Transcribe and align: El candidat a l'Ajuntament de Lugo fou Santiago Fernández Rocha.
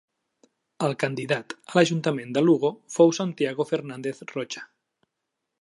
El 0.85 0.95
candidat 1.03 1.53
a 1.73 1.77
l'Ajuntament 1.79 2.33
de 2.37 2.45
Lugo 2.47 2.73
fou 2.97 3.15
Santiago 3.21 3.71
Fernández 3.73 4.27
Rocha. 4.37 4.69